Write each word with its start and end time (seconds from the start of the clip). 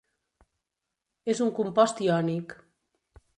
És 1.33 1.41
un 1.47 1.51
compost 1.59 2.03
iònic. 2.07 2.57